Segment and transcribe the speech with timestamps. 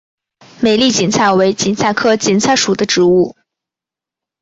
[0.61, 3.35] 美丽堇菜为堇菜科堇菜属的植物。